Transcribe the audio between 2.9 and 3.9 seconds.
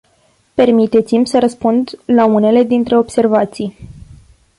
observații.